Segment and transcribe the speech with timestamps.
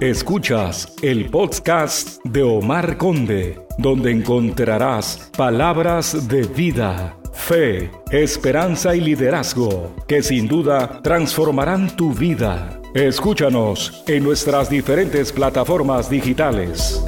[0.00, 9.96] Escuchas el podcast de Omar Conde, donde encontrarás palabras de vida, fe, esperanza y liderazgo
[10.06, 12.80] que sin duda transformarán tu vida.
[12.94, 17.02] Escúchanos en nuestras diferentes plataformas digitales.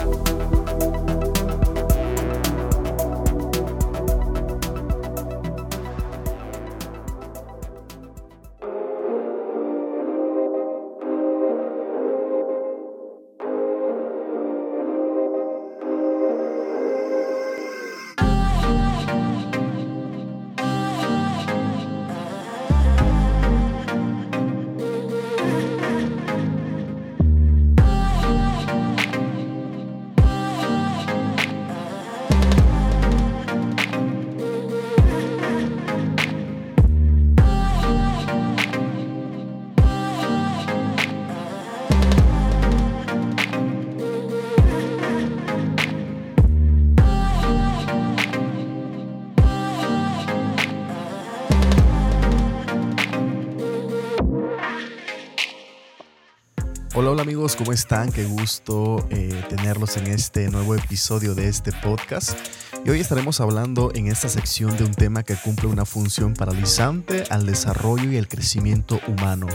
[57.01, 58.13] Hola, hola amigos, ¿cómo están?
[58.13, 62.37] Qué gusto eh, tenerlos en este nuevo episodio de este podcast.
[62.85, 67.25] Y hoy estaremos hablando en esta sección de un tema que cumple una función paralizante
[67.31, 69.47] al desarrollo y el crecimiento humano.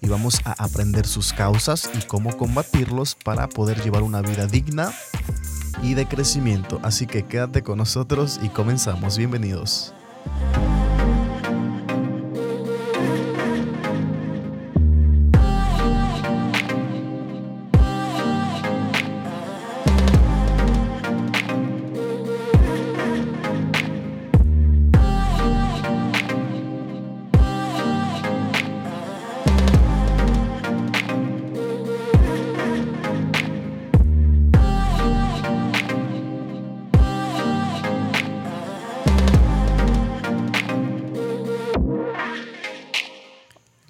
[0.00, 4.90] Y vamos a aprender sus causas y cómo combatirlos para poder llevar una vida digna
[5.82, 6.80] y de crecimiento.
[6.82, 9.18] Así que quédate con nosotros y comenzamos.
[9.18, 9.92] Bienvenidos.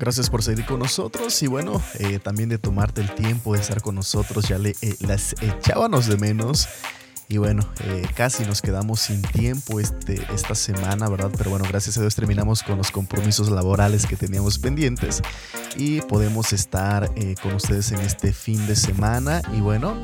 [0.06, 3.82] Gracias por seguir con nosotros y bueno, eh, también de tomarte el tiempo de estar
[3.82, 4.46] con nosotros.
[4.46, 6.68] Ya le, eh, las echábamos de menos
[7.28, 11.32] y bueno, eh, casi nos quedamos sin tiempo este, esta semana, ¿verdad?
[11.36, 15.22] Pero bueno, gracias a Dios terminamos con los compromisos laborales que teníamos pendientes
[15.76, 17.10] y podemos estar
[17.42, 19.96] con ustedes en este fin de semana y bueno,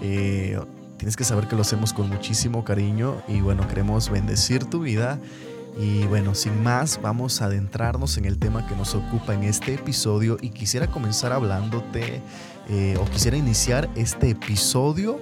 [0.00, 5.20] tienes que saber que lo hacemos con muchísimo cariño y bueno, queremos bendecir tu vida
[5.76, 9.74] y bueno, sin más, vamos a adentrarnos en el tema que nos ocupa en este
[9.74, 12.22] episodio y quisiera comenzar hablándote
[12.68, 15.20] eh, o quisiera iniciar este episodio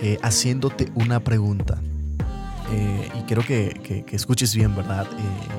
[0.00, 1.78] eh, haciéndote una pregunta.
[2.72, 5.06] Eh, y quiero que, escuches bien, ¿verdad?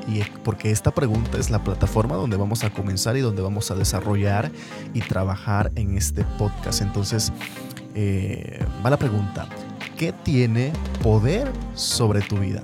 [0.07, 3.75] y porque esta pregunta es la plataforma donde vamos a comenzar y donde vamos a
[3.75, 4.51] desarrollar
[4.95, 6.81] y trabajar en este podcast.
[6.81, 7.31] Entonces,
[8.83, 9.47] va la pregunta,
[9.95, 10.73] ¿qué tiene
[11.03, 12.63] poder sobre tu vida?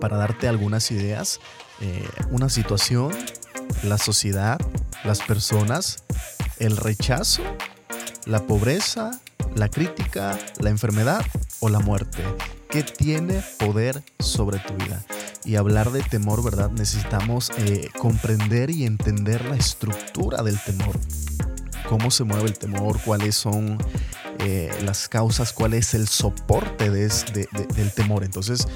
[0.00, 1.40] Para darte algunas ideas,
[1.80, 3.12] eh, una situación,
[3.82, 4.60] la sociedad,
[5.04, 6.04] las personas,
[6.58, 7.42] el rechazo,
[8.26, 9.10] la pobreza,
[9.54, 11.24] la crítica, la enfermedad
[11.60, 12.22] o la muerte.
[12.68, 15.02] ¿Qué tiene poder sobre tu vida?
[15.44, 16.70] Y hablar de temor, ¿verdad?
[16.70, 20.98] Necesitamos eh, comprender y entender la estructura del temor.
[21.88, 23.78] Cómo se mueve el temor, cuáles son
[24.38, 28.24] eh, las causas, cuál es el soporte del temor.
[28.24, 28.66] Entonces,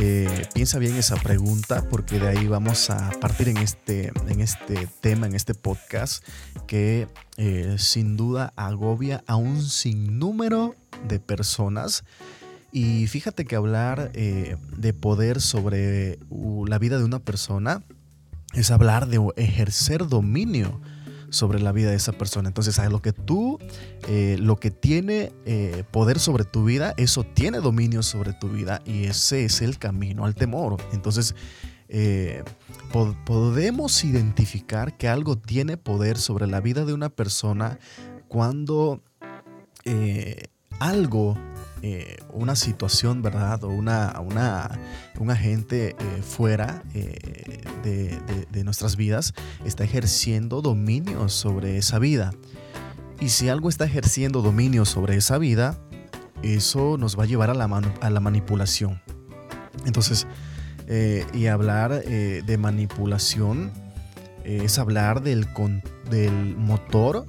[0.00, 4.88] eh, piensa bien esa pregunta porque de ahí vamos a partir en este, en este
[5.00, 6.24] tema, en este podcast
[6.66, 10.74] que eh, sin duda agobia a un sinnúmero
[11.06, 12.04] de personas.
[12.70, 16.18] Y fíjate que hablar de poder sobre
[16.66, 17.82] la vida de una persona
[18.52, 20.80] es hablar de ejercer dominio
[21.30, 22.48] sobre la vida de esa persona.
[22.48, 23.58] Entonces, a lo que tú,
[24.08, 28.82] eh, lo que tiene eh, poder sobre tu vida, eso tiene dominio sobre tu vida
[28.84, 30.76] y ese es el camino al temor.
[30.92, 31.34] Entonces,
[31.88, 32.42] eh,
[33.24, 37.78] podemos identificar que algo tiene poder sobre la vida de una persona
[38.28, 39.02] cuando
[40.80, 41.38] algo
[41.82, 43.62] eh, una situación, ¿verdad?
[43.64, 44.78] O una, una
[45.18, 47.62] un agente eh, fuera eh,
[48.50, 49.32] de, nuestras vidas
[49.64, 52.32] está ejerciendo dominio sobre esa vida.
[53.20, 55.78] Y si algo está ejerciendo dominio sobre esa vida,
[56.42, 57.64] eso nos va a llevar a la,
[58.00, 59.00] a la manipulación.
[59.86, 60.26] Entonces,
[61.34, 63.72] y hablar de manipulación
[64.44, 65.46] es hablar del,
[66.10, 67.26] del motor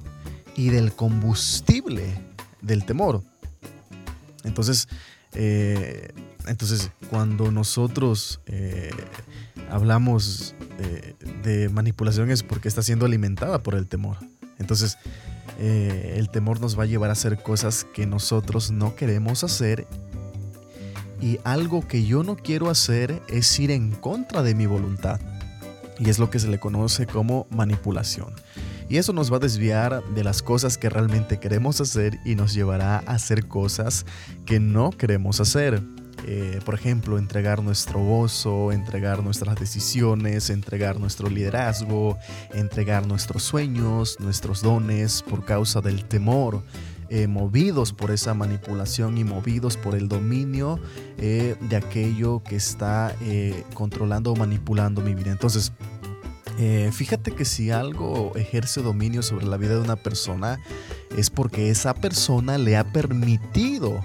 [0.56, 2.14] y del combustible
[2.60, 3.22] del temor.
[4.44, 4.88] Entonces,
[5.34, 6.12] eh,
[6.46, 8.90] entonces cuando nosotros eh,
[9.70, 14.16] hablamos eh, de manipulación es porque está siendo alimentada por el temor.
[14.58, 14.98] Entonces,
[15.58, 19.86] el temor nos va a llevar a hacer cosas que nosotros no queremos hacer
[21.20, 25.20] y algo que yo no quiero hacer es ir en contra de mi voluntad.
[25.98, 28.32] Y es lo que se le conoce como manipulación.
[28.90, 32.52] Y eso nos va a desviar de las cosas que realmente queremos hacer y nos
[32.52, 34.04] llevará a hacer cosas
[34.44, 35.80] que no queremos hacer.
[36.26, 42.18] Eh, por ejemplo, entregar nuestro gozo, entregar nuestras decisiones, entregar nuestro liderazgo,
[42.52, 46.64] entregar nuestros sueños, nuestros dones por causa del temor.
[47.10, 50.80] Eh, movidos por esa manipulación y movidos por el dominio
[51.18, 53.14] eh, de aquello que está
[53.74, 55.30] controlando o manipulando mi vida.
[55.30, 55.72] Entonces,
[56.62, 60.60] eh, fíjate que si algo ejerce dominio sobre la vida de una persona
[61.16, 63.98] es porque esa persona le ha permitido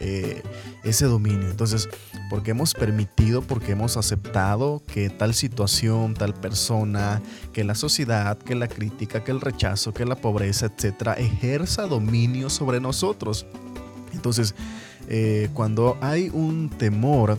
[0.00, 0.42] eh,
[0.84, 1.50] ese dominio.
[1.50, 1.90] Entonces,
[2.30, 7.20] porque hemos permitido, porque hemos aceptado que tal situación, tal persona,
[7.52, 12.48] que la sociedad, que la crítica, que el rechazo, que la pobreza, etcétera, ejerza dominio
[12.48, 13.44] sobre nosotros.
[14.14, 14.54] Entonces,
[15.10, 17.36] eh, cuando hay un temor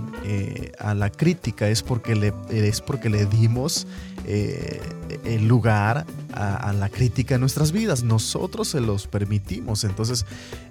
[0.78, 3.88] a la crítica es porque es porque le dimos
[4.26, 4.82] eh,
[5.26, 8.04] el lugar a, la crítica en nuestras vidas.
[8.04, 9.84] Nosotros se los permitimos.
[9.84, 10.26] Entonces,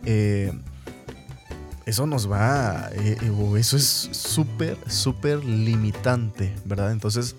[0.04, 0.52] eh,
[1.84, 3.16] eso nos va, eh,
[3.58, 6.92] eso es súper, súper limitante, ¿verdad?
[6.92, 7.34] Entonces,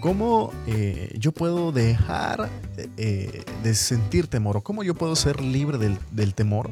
[0.00, 0.52] ¿cómo
[1.18, 2.48] yo puedo dejar
[2.96, 4.58] de sentir temor?
[4.58, 6.70] ¿O cómo yo puedo ser libre del, temor?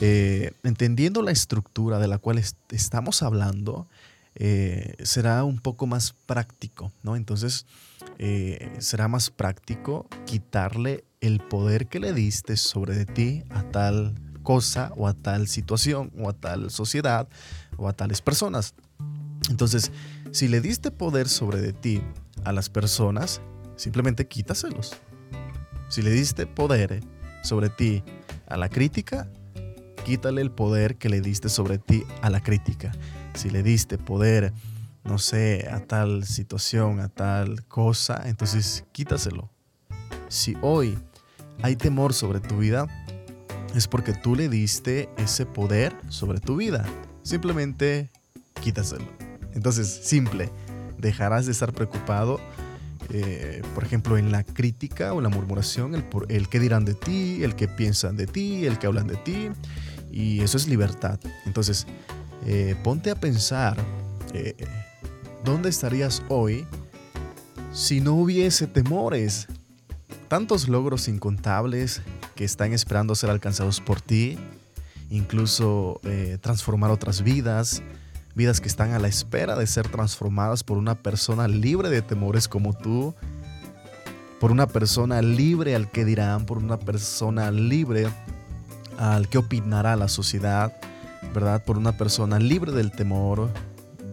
[0.00, 3.86] entendiendo la estructura de la cual estamos hablando,
[4.36, 7.16] eh, será un poco más práctico, ¿no?
[7.16, 7.66] Entonces,
[8.18, 14.14] eh, será más práctico quitarle el poder que le diste sobre de ti a tal
[14.42, 17.28] cosa o a tal situación o a tal sociedad
[17.76, 18.74] o a tales personas.
[19.50, 19.92] Entonces,
[20.32, 22.02] si le diste poder sobre de ti
[22.44, 23.40] a las personas,
[23.76, 24.96] simplemente quítaselos.
[25.88, 27.00] Si le diste poder
[27.42, 28.02] sobre ti
[28.46, 29.28] a la crítica,
[30.04, 32.92] quítale el poder que le diste sobre ti a la crítica
[33.34, 34.52] si le diste poder,
[35.04, 39.50] no sé, a tal situación, a tal cosa, entonces quítaselo.
[40.28, 40.98] Si hoy
[41.62, 42.86] hay temor sobre tu vida,
[43.74, 46.84] es porque tú le diste ese poder sobre tu vida.
[47.22, 48.10] Simplemente
[48.60, 49.06] quítaselo.
[49.54, 50.50] Entonces, simple,
[50.98, 52.40] dejarás de estar preocupado,
[53.10, 57.42] eh, por ejemplo, en la crítica o la murmuración, el, el que dirán de ti,
[57.42, 59.50] el que piensan de ti, el que hablan de ti,
[60.10, 61.18] y eso es libertad.
[61.44, 61.86] Entonces,
[62.46, 63.76] eh, ponte a pensar,
[64.32, 64.54] eh,
[65.44, 66.66] ¿dónde estarías hoy
[67.72, 69.46] si no hubiese temores?
[70.28, 72.02] Tantos logros incontables
[72.34, 74.38] que están esperando ser alcanzados por ti,
[75.10, 77.82] incluso eh, transformar otras vidas,
[78.34, 82.48] vidas que están a la espera de ser transformadas por una persona libre de temores
[82.48, 83.14] como tú,
[84.40, 88.08] por una persona libre al que dirán, por una persona libre
[88.98, 90.76] al que opinará la sociedad,
[91.32, 91.64] ¿verdad?
[91.64, 93.50] Por una persona libre del temor,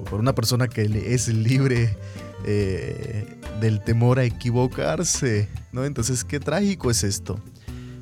[0.10, 1.96] por una persona que es libre
[2.46, 3.26] eh,
[3.60, 5.86] del temor a equivocarse, ¿no?
[5.86, 7.40] Entonces, qué trágico es esto.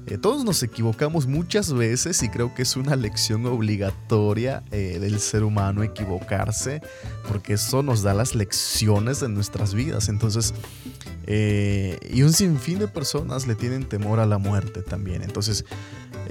[0.05, 5.19] Eh, todos nos equivocamos muchas veces y creo que es una lección obligatoria eh, del
[5.19, 6.81] ser humano equivocarse,
[7.27, 10.07] porque eso nos da las lecciones de nuestras vidas.
[10.09, 10.53] Entonces,
[11.27, 15.21] y un sinfín de personas le tienen temor a la muerte también.
[15.21, 15.63] Entonces,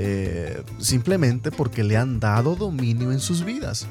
[0.00, 3.88] eh, simplemente porque le han dado dominio en sus vidas.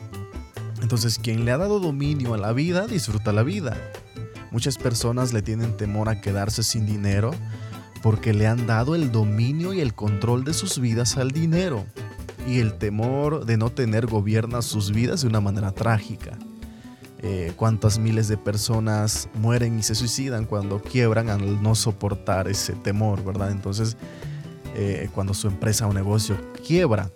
[0.82, 3.76] Entonces, quien le ha dado dominio a la vida, disfruta la vida.
[4.52, 7.32] Muchas personas le tienen temor a quedarse sin dinero
[8.02, 11.86] porque le han dado el dominio y el control de sus vidas al dinero.
[12.48, 16.38] Y el temor de no tener gobierna sus vidas de una manera trágica.
[17.20, 22.74] Eh, cuántas miles de personas mueren y se suicidan cuando quiebran al no soportar ese
[22.74, 23.52] temor, ¿verdad?
[23.52, 23.98] Entonces,
[24.78, 27.10] eh, cuando su empresa o negocio quiebra,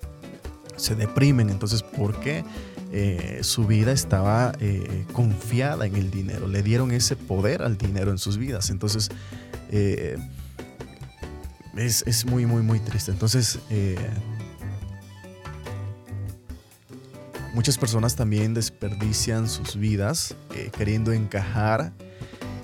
[0.76, 1.50] se deprimen.
[1.50, 2.44] Entonces, ¿por qué?
[2.92, 8.12] Eh, su vida estaba eh, confiada en el dinero, le dieron ese poder al dinero
[8.12, 8.70] en sus vidas.
[8.70, 9.10] Entonces,
[9.70, 10.18] es,
[12.06, 13.12] es, muy, muy, muy triste.
[13.12, 13.60] Entonces,
[17.54, 20.36] muchas personas también desperdician sus vidas
[20.78, 21.94] queriendo encajar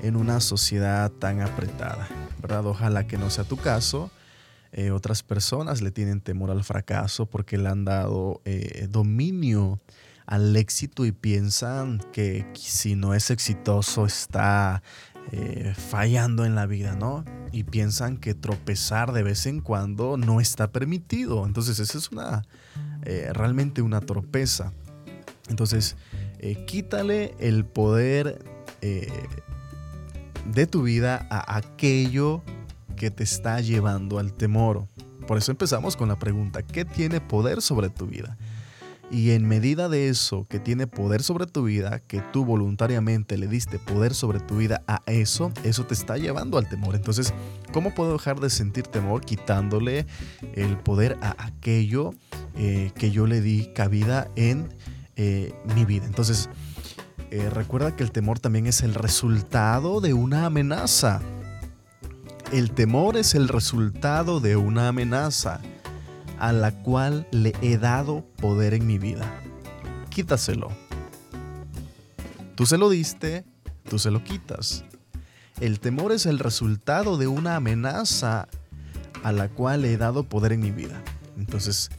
[0.03, 2.09] en una sociedad tan apretada.
[2.41, 2.65] ¿verdad?
[2.65, 4.11] Ojalá que no sea tu caso.
[4.71, 9.79] Eh, otras personas le tienen temor al fracaso porque le han dado eh, dominio
[10.25, 14.83] al éxito y piensan que si no es exitoso está
[15.31, 17.23] eh, fallando en la vida, ¿no?
[17.53, 21.45] Y piensan que tropezar de vez en cuando no está permitido.
[21.45, 22.43] Entonces, esa es una
[23.31, 24.73] realmente una tropeza.
[25.47, 25.95] Entonces,
[26.65, 28.43] quítale el poder
[28.81, 32.56] de tu vida a aquello que
[33.11, 34.87] te está llevando al temor.
[35.27, 38.37] Por eso empezamos con la pregunta, ¿qué tiene poder sobre tu vida?
[39.09, 43.47] Y en medida de eso que tiene poder sobre tu vida, que tú voluntariamente le
[43.47, 46.95] diste poder sobre tu vida a eso, eso te está llevando al temor.
[46.95, 47.33] Entonces,
[47.71, 50.05] ¿cómo puedo dejar de sentir temor quitándole
[50.55, 52.13] el poder a aquello
[52.55, 54.73] eh, que yo le di cabida en
[55.15, 56.05] eh, mi vida?
[56.05, 56.49] Entonces,
[57.31, 61.21] eh, recuerda que el temor también es el resultado de una amenaza.
[62.51, 65.59] El temor es el resultado de una amenaza
[66.39, 69.25] a la cual le he dado poder en mi vida.
[70.09, 70.69] Quítaselo.
[72.55, 73.43] Tú se lo diste,
[73.89, 74.85] tú se lo quitas.
[75.59, 78.47] El temor es el resultado de una amenaza
[79.23, 81.03] a la cual le he dado poder en mi vida.
[81.37, 81.89] Entonces,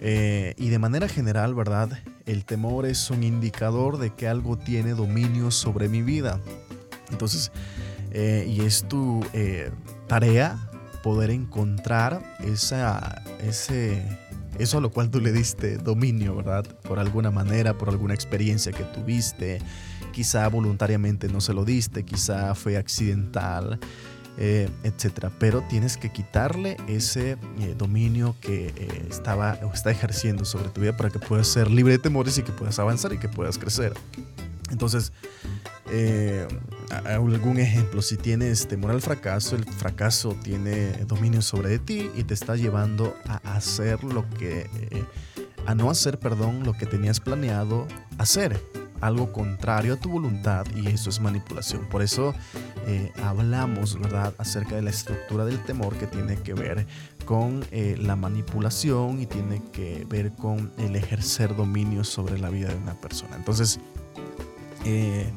[0.00, 1.98] eh, y de manera general, ¿verdad?
[2.26, 6.40] El temor es un indicador de que algo tiene dominio sobre mi vida.
[7.10, 7.52] Entonces,
[8.12, 9.70] eh, y es tu eh,
[10.06, 10.58] tarea
[11.02, 14.02] poder encontrar esa, ese,
[14.58, 16.66] eso a lo cual tú le diste dominio, ¿verdad?
[16.82, 19.60] Por alguna manera, por alguna experiencia que tuviste,
[20.12, 23.78] quizá voluntariamente no se lo diste, quizá fue accidental,
[24.38, 25.30] eh, etc.
[25.38, 28.72] Pero tienes que quitarle ese eh, dominio que
[29.08, 32.42] estaba o está ejerciendo sobre tu vida para que puedas ser libre de temores y
[32.42, 33.92] que puedas avanzar y que puedas crecer.
[34.70, 35.12] Entonces,
[35.90, 36.46] eh,
[36.90, 42.34] algún ejemplo, si tienes temor al fracaso, el fracaso tiene dominio sobre ti y te
[42.34, 45.04] está llevando a hacer lo que, eh,
[45.66, 47.86] a no hacer, perdón, lo que tenías planeado
[48.18, 48.62] hacer,
[49.00, 51.88] algo contrario a tu voluntad y eso es manipulación.
[51.88, 52.34] Por eso
[52.86, 56.86] eh, hablamos, ¿verdad?, acerca de la estructura del temor que tiene que ver
[57.24, 62.76] con la manipulación y tiene que ver con el ejercer dominio sobre la vida de
[62.76, 63.36] una persona.
[63.36, 63.78] Entonces,
[64.84, 65.30] eh,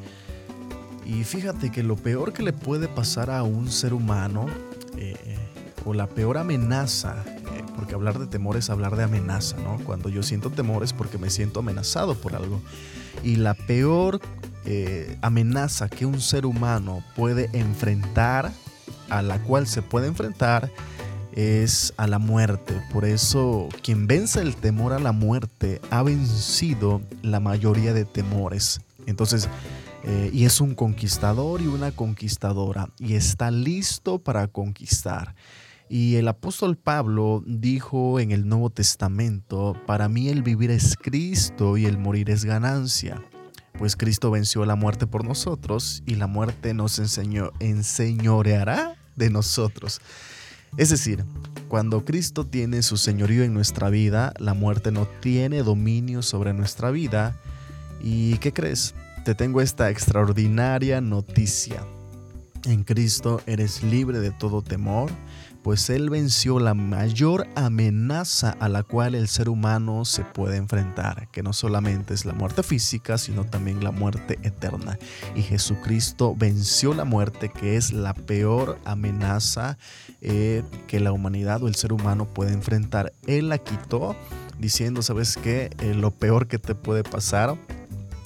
[1.05, 4.47] y fíjate que lo peor que le puede pasar a un ser humano,
[4.97, 5.15] eh,
[5.85, 9.77] o la peor amenaza, eh, porque hablar de temor es hablar de amenaza, ¿no?
[9.83, 12.61] Cuando yo siento temor es porque me siento amenazado por algo.
[13.23, 14.19] Y la peor
[15.21, 18.51] amenaza que un ser humano puede enfrentar,
[19.09, 20.71] a la cual se puede enfrentar,
[21.33, 22.81] es a la muerte.
[22.91, 28.81] Por eso quien vence el temor a la muerte ha vencido la mayoría de temores.
[29.05, 29.49] Entonces,
[30.03, 35.35] eh, y es un conquistador y una conquistadora y está listo para conquistar.
[35.89, 41.77] Y el apóstol Pablo dijo en el Nuevo Testamento, para mí el vivir es Cristo
[41.77, 43.21] y el morir es ganancia.
[43.77, 50.01] Pues Cristo venció la muerte por nosotros y la muerte nos enseñó, enseñoreará de nosotros.
[50.77, 51.25] Es decir,
[51.67, 56.91] cuando Cristo tiene su señorío en nuestra vida, la muerte no tiene dominio sobre nuestra
[56.91, 57.37] vida.
[58.03, 58.93] ¿Y qué crees?
[59.23, 61.85] te tengo esta extraordinaria noticia.
[62.65, 65.11] En Cristo eres libre de todo temor,
[65.63, 71.27] pues Él venció la mayor amenaza a la cual el ser humano se puede enfrentar,
[71.31, 74.97] que no solamente es la muerte física, sino también la muerte eterna.
[75.35, 79.77] Y Jesucristo venció la muerte, que es la peor amenaza
[80.21, 83.13] eh, que la humanidad o el ser humano puede enfrentar.
[83.27, 84.15] Él la quitó
[84.59, 85.71] diciendo, ¿sabes qué?
[85.79, 87.57] Eh, lo peor que te puede pasar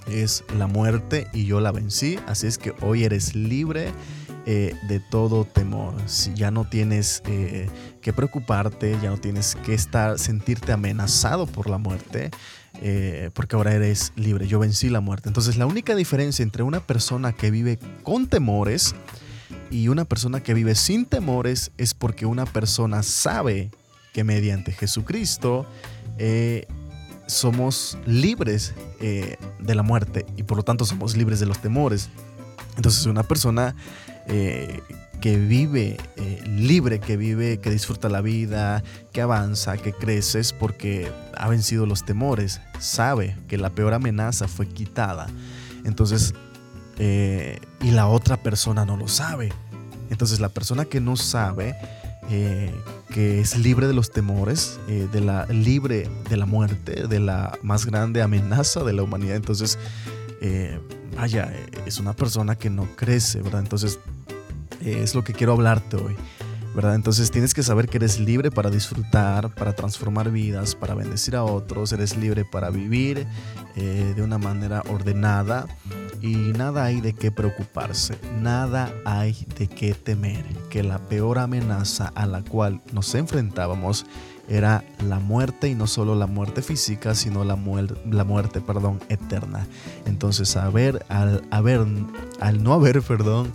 [0.08, 2.20] es la muerte y yo la vencí.
[2.28, 3.92] Así es que hoy eres libre
[4.46, 5.96] eh, de todo temor.
[6.06, 7.68] Si ya no tienes eh,
[8.02, 12.30] que preocuparte, ya no tienes que estar, sentirte amenazado por la muerte.
[12.82, 15.30] Eh, porque ahora eres libre, yo vencí la muerte.
[15.30, 18.94] Entonces la única diferencia entre una persona que vive con temores
[19.72, 23.72] y una persona que vive sin temores es porque una persona sabe
[24.14, 25.66] que mediante Jesucristo
[27.28, 32.10] somos libres eh, de la muerte y por lo tanto somos libres de los temores.
[32.78, 33.76] Entonces una persona
[34.28, 34.82] eh,
[35.22, 41.12] que vive eh, libre, que vive, que disfruta la vida, que avanza, que crece, porque
[41.36, 45.28] ha vencido los temores, sabe que la peor amenaza fue quitada.
[45.84, 46.34] Entonces,
[46.98, 49.52] y la otra persona no lo sabe.
[50.10, 51.76] Entonces la persona que no sabe
[53.16, 57.58] que es libre de los temores, eh, de la, libre de la muerte, de la
[57.62, 59.38] más grande amenaza de la humanidad.
[59.38, 59.80] Entonces,
[60.42, 60.82] eh,
[61.16, 61.50] vaya,
[61.86, 63.62] es una persona que no crece, ¿verdad?
[63.62, 64.00] Entonces,
[64.82, 66.14] es lo que quiero hablarte hoy.
[66.76, 66.96] ¿verdad?
[66.96, 71.46] Entonces tienes que saber que eres libre para disfrutar, para transformar vidas, para bendecir a
[71.46, 73.26] otros, eres libre para vivir
[73.78, 75.68] de una manera ordenada
[76.22, 82.12] y nada hay de qué preocuparse, nada hay de qué temer, que la peor amenaza
[82.16, 84.06] a la cual nos enfrentábamos
[84.48, 87.58] era la muerte y no solo la muerte física, sino la,
[88.10, 89.68] la muerte perdón, eterna.
[90.06, 93.52] Entonces, a ver, al, al no haber perdón,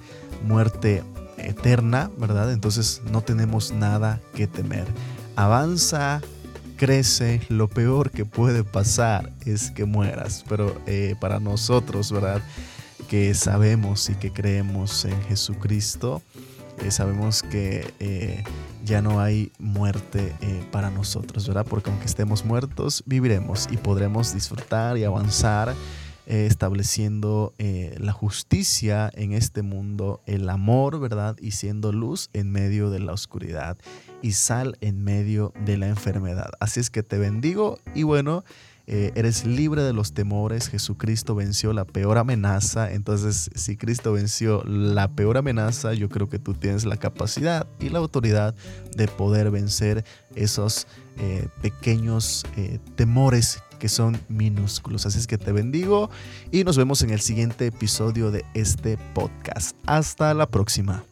[0.46, 1.02] muerte
[1.38, 2.52] eterna, ¿verdad?
[2.52, 4.86] Entonces no tenemos nada que temer.
[5.36, 6.20] Avanza,
[6.80, 12.40] crece, lo peor que puede pasar es que mueras, pero eh, para nosotros, ¿verdad?
[13.06, 16.22] Que sabemos y que creemos en Jesucristo,
[16.82, 18.42] eh, sabemos que eh,
[18.82, 20.32] ya no hay muerte
[20.72, 21.66] para nosotros, ¿verdad?
[21.68, 25.74] Porque aunque estemos muertos, viviremos y podremos disfrutar y avanzar
[26.30, 31.36] estableciendo la justicia en este mundo, el amor, ¿verdad?
[31.40, 33.76] Y siendo luz en medio de la oscuridad
[34.22, 36.50] y sal en medio de la enfermedad.
[36.60, 38.44] Así es que te bendigo y bueno,
[38.92, 44.64] eh, eres libre de los temores, Jesucristo venció la peor amenaza, entonces si Cristo venció
[44.64, 48.52] la peor amenaza, yo creo que tú tienes la capacidad y la autoridad
[48.96, 50.04] de poder vencer
[50.34, 55.06] esos eh, pequeños eh, temores que son minúsculos.
[55.06, 56.10] Así es que te bendigo
[56.50, 59.76] y nos vemos en el siguiente episodio de este podcast.
[59.86, 61.04] Hasta la próxima.